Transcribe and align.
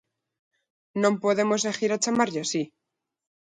Non 1.01 1.13
podemos 1.23 1.63
seguir 1.65 1.91
a 1.93 2.01
chamarlle 2.03 2.41
así. 2.45 2.63